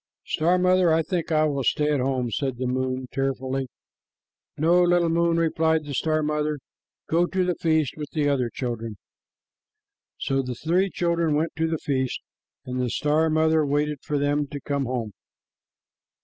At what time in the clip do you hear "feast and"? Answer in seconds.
11.77-12.81